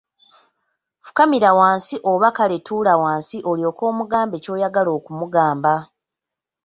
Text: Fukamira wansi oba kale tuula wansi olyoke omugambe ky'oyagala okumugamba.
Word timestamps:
Fukamira 1.05 1.49
wansi 1.59 1.95
oba 2.11 2.29
kale 2.37 2.57
tuula 2.65 2.93
wansi 3.03 3.37
olyoke 3.51 3.83
omugambe 3.91 4.37
ky'oyagala 4.43 4.89
okumugamba. 4.97 5.73